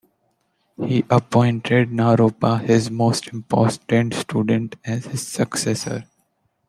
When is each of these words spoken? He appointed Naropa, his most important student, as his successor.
He 0.83 1.05
appointed 1.11 1.91
Naropa, 1.91 2.59
his 2.59 2.89
most 2.89 3.27
important 3.27 4.15
student, 4.15 4.75
as 4.83 5.05
his 5.05 5.27
successor. 5.27 6.05